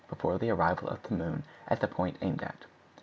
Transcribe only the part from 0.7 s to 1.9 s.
of the moon at the